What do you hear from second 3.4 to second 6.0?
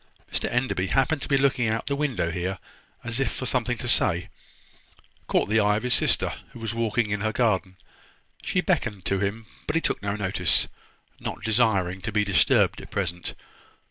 something to say, caught the eye of his